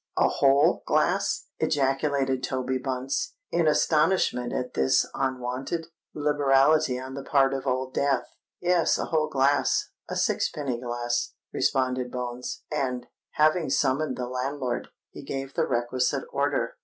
[0.17, 5.85] a whole glass?" ejaculated Toby Bunce, in astonishment at this unwonted
[6.15, 8.25] liberality on the part of Old Death.
[8.59, 15.67] "Yes—a whole glass—a sixpenny glass," responded Bones; and, having summoned the landlord, he gave the
[15.67, 16.77] requisite order.